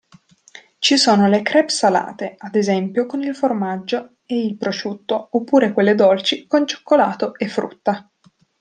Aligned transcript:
Ci 0.79 0.97
sono 0.97 1.27
le 1.27 1.43
crêpe 1.43 1.69
salate, 1.69 2.33
ad 2.35 2.55
esempio 2.55 3.05
con 3.05 3.21
il 3.21 3.35
formaggio 3.35 4.15
e 4.25 4.39
il 4.43 4.57
prosciutto, 4.57 5.27
oppure 5.33 5.73
quelle 5.73 5.93
dolci, 5.93 6.47
con 6.47 6.65
cioccolato 6.65 7.35
e 7.35 7.47
frutta. 7.47 8.09